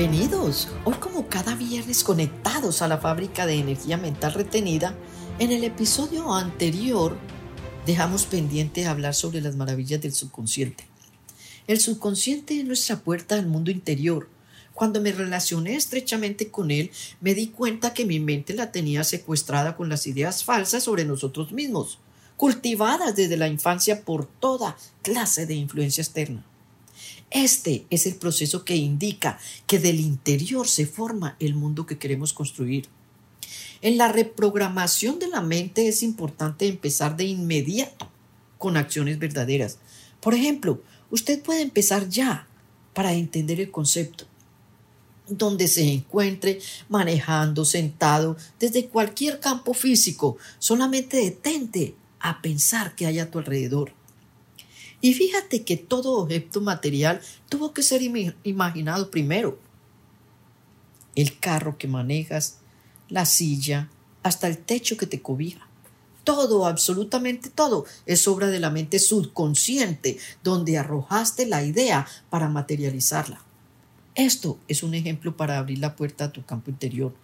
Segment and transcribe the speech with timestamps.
[0.00, 0.68] Bienvenidos.
[0.86, 4.94] Hoy como cada viernes conectados a la fábrica de energía mental retenida,
[5.38, 7.18] en el episodio anterior
[7.84, 10.86] dejamos pendiente hablar sobre las maravillas del subconsciente.
[11.66, 14.30] El subconsciente es nuestra puerta al mundo interior.
[14.72, 16.90] Cuando me relacioné estrechamente con él,
[17.20, 21.52] me di cuenta que mi mente la tenía secuestrada con las ideas falsas sobre nosotros
[21.52, 21.98] mismos,
[22.38, 26.42] cultivadas desde la infancia por toda clase de influencia externa.
[27.30, 32.32] Este es el proceso que indica que del interior se forma el mundo que queremos
[32.32, 32.88] construir.
[33.82, 38.10] En la reprogramación de la mente es importante empezar de inmediato
[38.58, 39.78] con acciones verdaderas.
[40.20, 42.46] Por ejemplo, usted puede empezar ya
[42.92, 44.26] para entender el concepto.
[45.28, 53.20] Donde se encuentre manejando, sentado, desde cualquier campo físico, solamente detente a pensar que hay
[53.20, 53.92] a tu alrededor.
[55.00, 58.02] Y fíjate que todo objeto material tuvo que ser
[58.44, 59.58] imaginado primero.
[61.14, 62.58] El carro que manejas,
[63.08, 63.88] la silla,
[64.22, 65.66] hasta el techo que te cobija.
[66.24, 73.42] Todo, absolutamente todo, es obra de la mente subconsciente, donde arrojaste la idea para materializarla.
[74.14, 77.14] Esto es un ejemplo para abrir la puerta a tu campo interior.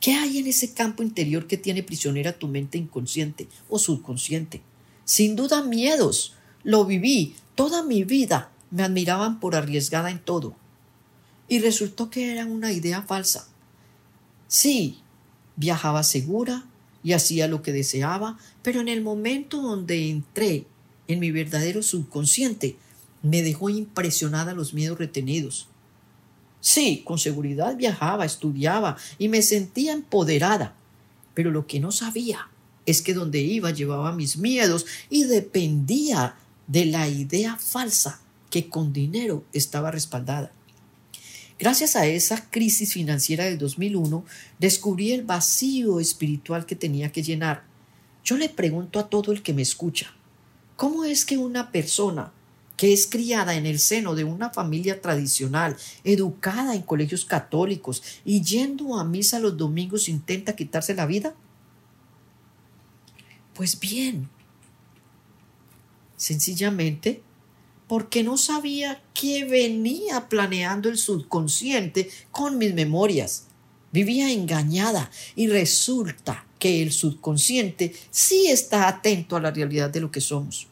[0.00, 4.62] ¿Qué hay en ese campo interior que tiene prisionera tu mente inconsciente o subconsciente?
[5.04, 6.34] Sin duda miedos.
[6.62, 8.50] Lo viví toda mi vida.
[8.70, 10.56] Me admiraban por arriesgada en todo.
[11.48, 13.46] Y resultó que era una idea falsa.
[14.48, 14.98] Sí,
[15.56, 16.64] viajaba segura
[17.02, 20.66] y hacía lo que deseaba, pero en el momento donde entré
[21.06, 22.76] en mi verdadero subconsciente,
[23.22, 25.68] me dejó impresionada los miedos retenidos.
[26.60, 30.74] Sí, con seguridad viajaba, estudiaba y me sentía empoderada,
[31.34, 32.48] pero lo que no sabía
[32.86, 38.92] es que donde iba llevaba mis miedos y dependía de la idea falsa que con
[38.92, 40.52] dinero estaba respaldada.
[41.58, 44.24] Gracias a esa crisis financiera del 2001,
[44.58, 47.64] descubrí el vacío espiritual que tenía que llenar.
[48.24, 50.14] Yo le pregunto a todo el que me escucha,
[50.76, 52.32] ¿cómo es que una persona
[52.76, 58.42] que es criada en el seno de una familia tradicional, educada en colegios católicos y
[58.42, 61.34] yendo a misa los domingos intenta quitarse la vida?
[63.54, 64.28] Pues bien,
[66.16, 67.22] sencillamente
[67.86, 73.46] porque no sabía qué venía planeando el subconsciente con mis memorias.
[73.92, 80.10] Vivía engañada y resulta que el subconsciente sí está atento a la realidad de lo
[80.10, 80.66] que somos.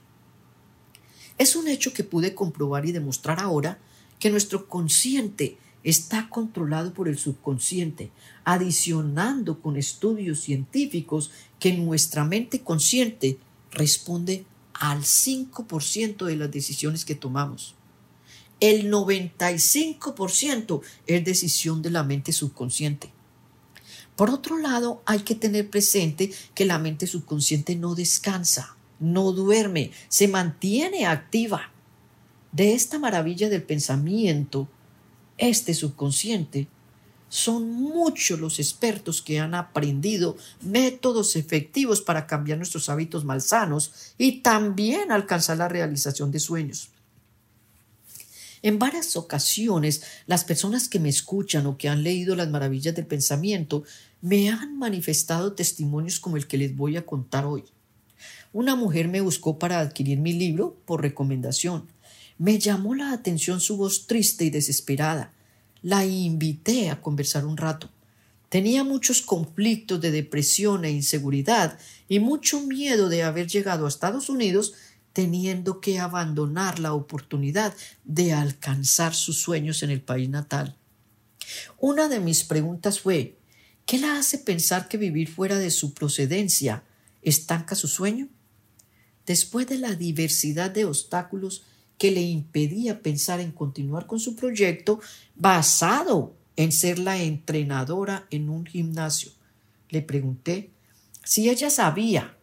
[1.39, 3.79] Es un hecho que pude comprobar y demostrar ahora
[4.19, 8.11] que nuestro consciente está controlado por el subconsciente,
[8.45, 13.39] adicionando con estudios científicos que nuestra mente consciente
[13.71, 14.45] responde
[14.75, 17.75] al 5% de las decisiones que tomamos.
[18.61, 23.11] El 95% es decisión de la mente subconsciente.
[24.15, 29.91] Por otro lado, hay que tener presente que la mente subconsciente no descansa, no duerme,
[30.09, 31.73] se mantiene activa.
[32.53, 34.69] De esta maravilla del pensamiento,
[35.39, 36.69] este subconsciente,
[37.29, 44.43] son muchos los expertos que han aprendido métodos efectivos para cambiar nuestros hábitos malsanos y
[44.43, 46.91] también alcanzar la realización de sueños.
[48.61, 53.07] En varias ocasiones, las personas que me escuchan o que han leído las maravillas del
[53.07, 53.83] pensamiento
[54.21, 57.65] me han manifestado testimonios como el que les voy a contar hoy.
[58.53, 61.89] Una mujer me buscó para adquirir mi libro por recomendación.
[62.43, 65.33] Me llamó la atención su voz triste y desesperada.
[65.81, 67.89] La invité a conversar un rato.
[68.49, 74.29] Tenía muchos conflictos de depresión e inseguridad y mucho miedo de haber llegado a Estados
[74.29, 74.75] Unidos
[75.13, 80.77] teniendo que abandonar la oportunidad de alcanzar sus sueños en el país natal.
[81.79, 83.39] Una de mis preguntas fue
[83.87, 86.83] ¿Qué la hace pensar que vivir fuera de su procedencia
[87.23, 88.29] estanca su sueño?
[89.27, 91.63] Después de la diversidad de obstáculos
[92.03, 94.99] que le impedía pensar en continuar con su proyecto
[95.37, 99.31] basado en ser la entrenadora en un gimnasio.
[99.89, 100.71] Le pregunté
[101.23, 102.37] si ella sabía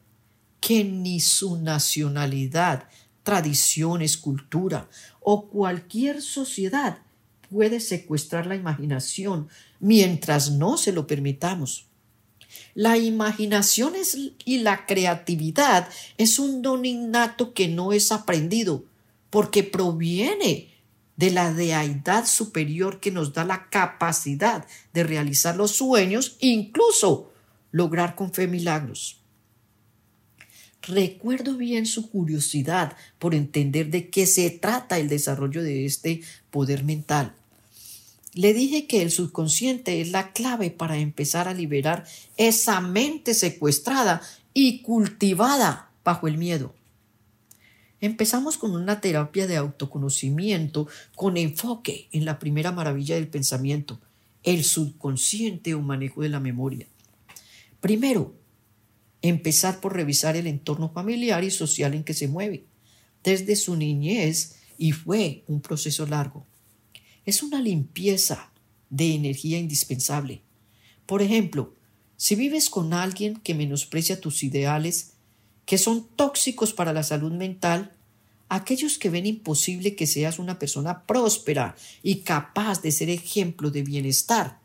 [0.62, 2.88] que ni su nacionalidad,
[3.24, 4.90] tradiciones, cultura
[5.20, 7.00] o cualquier sociedad
[7.50, 9.50] puede secuestrar la imaginación
[9.82, 11.88] mientras no se lo permitamos.
[12.76, 13.92] La imaginación
[14.46, 18.86] y la creatividad es un don innato que no es aprendido,
[19.30, 20.74] porque proviene
[21.16, 27.31] de la deidad superior que nos da la capacidad de realizar los sueños, incluso
[27.72, 29.20] lograr con fe milagros.
[30.81, 36.22] Recuerdo bien su curiosidad por entender de qué se trata el desarrollo de este
[36.52, 37.36] poder mental.
[38.34, 42.06] Le dije que el subconsciente es la clave para empezar a liberar
[42.38, 44.22] esa mente secuestrada
[44.54, 46.74] y cultivada bajo el miedo.
[48.01, 54.00] Empezamos con una terapia de autoconocimiento con enfoque en la primera maravilla del pensamiento,
[54.44, 56.88] el subconsciente o manejo de la memoria.
[57.81, 58.36] Primero,
[59.22, 62.66] empezar por revisar el entorno familiar y social en que se mueve,
[63.24, 66.45] desde su niñez, y fue un proceso largo.
[67.25, 68.52] Es una limpieza
[68.90, 70.42] de energía indispensable.
[71.06, 71.75] Por ejemplo,
[72.16, 75.13] si vives con alguien que menosprecia tus ideales,
[75.69, 77.95] que son tóxicos para la salud mental,
[78.50, 83.83] aquellos que ven imposible que seas una persona próspera y capaz de ser ejemplo de
[83.83, 84.57] bienestar,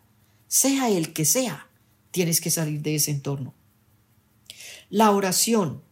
[0.48, 1.68] sea el que sea,
[2.10, 3.52] tienes que salir de ese entorno.
[4.88, 5.82] La oración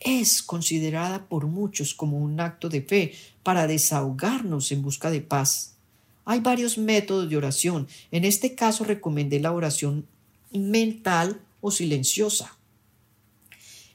[0.00, 3.14] es considerada por muchos como un acto de fe
[3.44, 5.76] para desahogarnos en busca de paz.
[6.24, 7.86] Hay varios métodos de oración.
[8.10, 10.08] En este caso recomendé la oración
[10.50, 12.56] mental o silenciosa.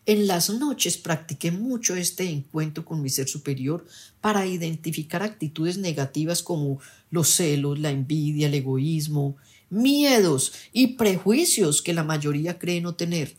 [0.07, 3.87] En las noches practiqué mucho este encuentro con mi ser superior
[4.21, 6.79] para identificar actitudes negativas como
[7.09, 9.35] los celos, la envidia, el egoísmo,
[9.71, 13.35] miedos y prejuicios que la mayoría cree no tener.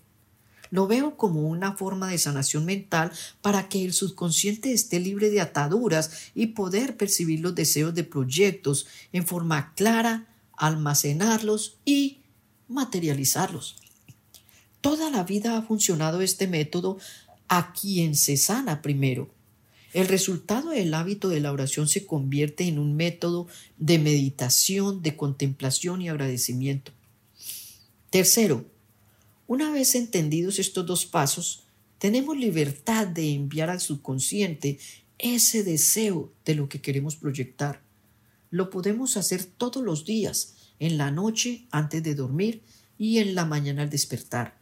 [0.70, 3.12] Lo veo como una forma de sanación mental
[3.42, 8.88] para que el subconsciente esté libre de ataduras y poder percibir los deseos de proyectos
[9.12, 10.26] en forma clara,
[10.56, 12.22] almacenarlos y
[12.66, 13.85] materializarlos.
[14.80, 16.98] Toda la vida ha funcionado este método
[17.48, 19.30] a quien se sana primero.
[19.92, 23.46] El resultado del hábito de la oración se convierte en un método
[23.78, 26.92] de meditación, de contemplación y agradecimiento.
[28.10, 28.66] Tercero,
[29.46, 31.64] una vez entendidos estos dos pasos,
[31.98, 34.78] tenemos libertad de enviar al subconsciente
[35.18, 37.80] ese deseo de lo que queremos proyectar.
[38.50, 42.62] Lo podemos hacer todos los días, en la noche antes de dormir
[42.98, 44.58] y en la mañana al despertar.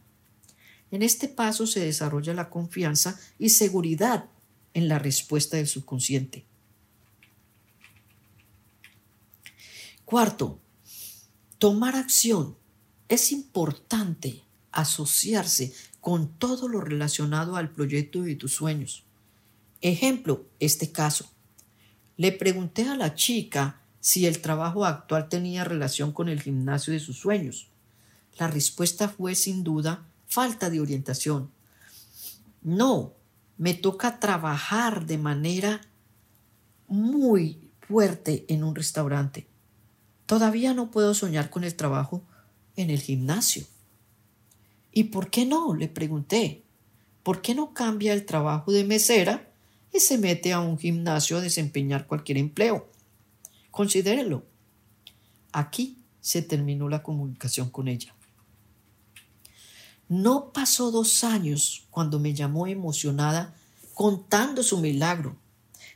[0.94, 4.26] En este paso se desarrolla la confianza y seguridad
[4.74, 6.44] en la respuesta del subconsciente.
[10.04, 10.60] Cuarto,
[11.58, 12.56] tomar acción.
[13.08, 19.02] Es importante asociarse con todo lo relacionado al proyecto de tus sueños.
[19.80, 21.28] Ejemplo, este caso.
[22.16, 27.00] Le pregunté a la chica si el trabajo actual tenía relación con el gimnasio de
[27.00, 27.66] sus sueños.
[28.38, 31.52] La respuesta fue sin duda falta de orientación.
[32.60, 33.14] No,
[33.56, 35.80] me toca trabajar de manera
[36.88, 39.46] muy fuerte en un restaurante.
[40.26, 42.24] Todavía no puedo soñar con el trabajo
[42.74, 43.64] en el gimnasio.
[44.90, 45.72] ¿Y por qué no?
[45.72, 46.64] le pregunté.
[47.22, 49.48] ¿Por qué no cambia el trabajo de mesera
[49.92, 52.90] y se mete a un gimnasio a desempeñar cualquier empleo?
[53.70, 54.44] Considérelo.
[55.52, 58.14] Aquí se terminó la comunicación con ella.
[60.08, 63.54] No pasó dos años cuando me llamó emocionada
[63.94, 65.36] contando su milagro.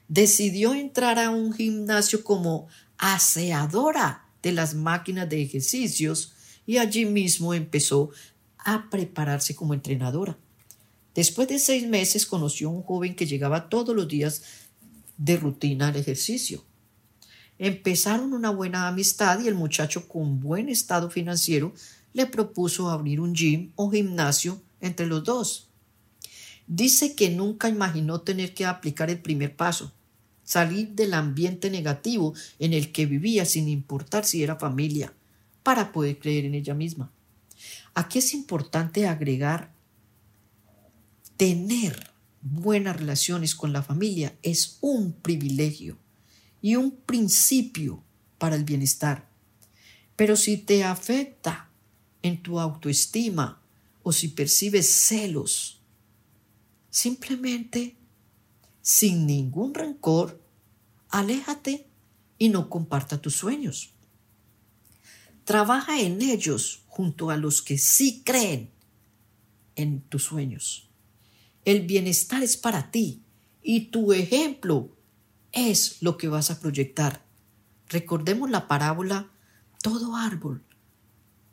[0.08, 6.32] Decidió entrar a un gimnasio como aseadora de las máquinas de ejercicios
[6.66, 8.10] y allí mismo empezó
[8.58, 10.38] a prepararse como entrenadora.
[11.14, 14.42] Después de seis meses conoció a un joven que llegaba todos los días
[15.16, 16.64] de rutina al ejercicio.
[17.58, 21.74] Empezaron una buena amistad y el muchacho con buen estado financiero
[22.12, 25.68] le propuso abrir un gym o gimnasio entre los dos.
[26.66, 29.92] Dice que nunca imaginó tener que aplicar el primer paso,
[30.44, 35.12] salir del ambiente negativo en el que vivía sin importar si era familia,
[35.62, 37.10] para poder creer en ella misma.
[37.94, 39.72] Aquí es importante agregar
[41.36, 42.10] tener
[42.42, 45.98] buenas relaciones con la familia es un privilegio
[46.60, 48.02] y un principio
[48.38, 49.28] para el bienestar.
[50.16, 51.67] Pero si te afecta
[52.22, 53.62] en tu autoestima
[54.02, 55.80] o si percibes celos.
[56.90, 57.96] Simplemente,
[58.80, 60.42] sin ningún rencor,
[61.10, 61.86] aléjate
[62.38, 63.90] y no comparta tus sueños.
[65.44, 68.70] Trabaja en ellos junto a los que sí creen
[69.76, 70.88] en tus sueños.
[71.64, 73.22] El bienestar es para ti
[73.62, 74.90] y tu ejemplo
[75.52, 77.24] es lo que vas a proyectar.
[77.88, 79.30] Recordemos la parábola,
[79.82, 80.67] todo árbol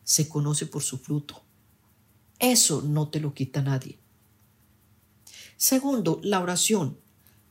[0.06, 1.44] se conoce por su fruto.
[2.40, 4.00] Eso no te lo quita nadie.
[5.58, 6.98] Segundo, la oración.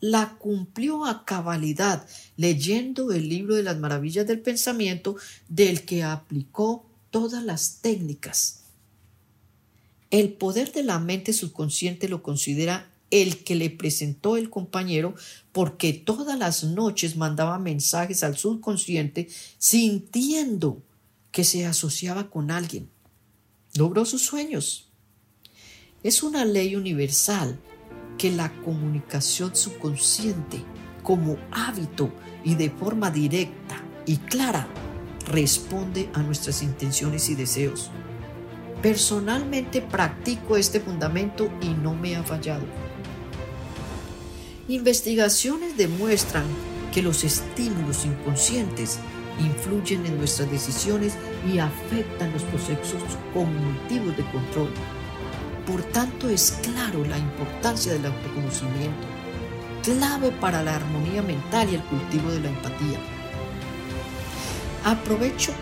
[0.00, 2.06] La cumplió a cabalidad
[2.36, 5.16] leyendo el libro de las maravillas del pensamiento
[5.48, 8.64] del que aplicó todas las técnicas.
[10.10, 15.14] El poder de la mente subconsciente lo considera el que le presentó el compañero
[15.52, 20.82] porque todas las noches mandaba mensajes al subconsciente sintiendo
[21.34, 22.88] que se asociaba con alguien.
[23.74, 24.92] Logró sus sueños.
[26.04, 27.58] Es una ley universal
[28.16, 30.64] que la comunicación subconsciente
[31.02, 32.12] como hábito
[32.44, 34.68] y de forma directa y clara
[35.26, 37.90] responde a nuestras intenciones y deseos.
[38.80, 42.64] Personalmente practico este fundamento y no me ha fallado.
[44.68, 46.44] Investigaciones demuestran
[46.92, 49.00] que los estímulos inconscientes
[49.40, 51.14] influyen en nuestras decisiones
[51.50, 54.70] y afectan los procesos cognitivos de control.
[55.66, 59.06] Por tanto, es claro la importancia del autoconocimiento,
[59.82, 62.98] clave para la armonía mental y el cultivo de la empatía.
[64.84, 65.52] Aprovecho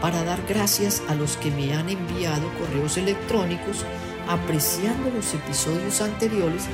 [0.00, 3.84] para dar gracias a los que me han enviado correos electrónicos
[4.28, 6.64] apreciando los episodios anteriores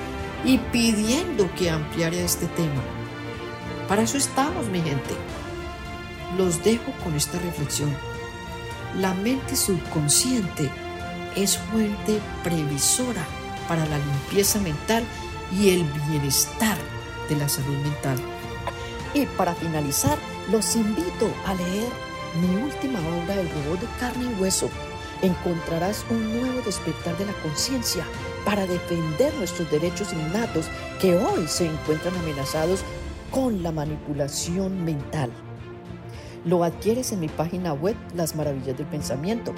[0.45, 2.83] y pidiendo que ampliara este tema.
[3.89, 5.15] Para eso estamos, mi gente.
[6.37, 7.95] Los dejo con esta reflexión.
[8.97, 10.71] La mente subconsciente
[11.37, 13.25] es fuente previsora
[13.69, 15.05] para la limpieza mental
[15.53, 16.77] y el bienestar
[17.29, 18.19] de la salud mental.
[19.15, 20.19] Y para finalizar,
[20.51, 21.89] los invito a leer
[22.41, 24.71] mi última obra, El robot de carne y hueso,
[25.23, 28.05] encontrarás un nuevo despertar de la conciencia
[28.45, 30.67] para defender nuestros derechos innatos
[31.01, 32.81] que hoy se encuentran amenazados
[33.31, 35.31] con la manipulación mental.
[36.45, 39.53] Lo adquieres en mi página web Las Maravillas del Pensamiento.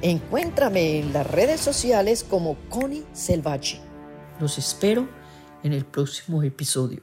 [0.00, 3.80] Encuéntrame en las redes sociales como Connie Selvaggi.
[4.40, 5.08] Los espero
[5.62, 7.02] en el próximo episodio.